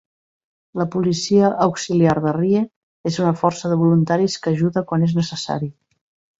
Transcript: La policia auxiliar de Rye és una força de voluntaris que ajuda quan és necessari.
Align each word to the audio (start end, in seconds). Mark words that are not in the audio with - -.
La 0.79 0.87
policia 0.95 1.51
auxiliar 1.65 2.15
de 2.25 2.33
Rye 2.39 2.63
és 3.11 3.21
una 3.27 3.35
força 3.43 3.73
de 3.75 3.79
voluntaris 3.85 4.41
que 4.47 4.57
ajuda 4.57 4.87
quan 4.93 5.09
és 5.13 5.17
necessari. 5.23 5.75